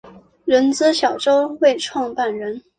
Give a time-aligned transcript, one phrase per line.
[0.45, 2.63] 人资小周末创办人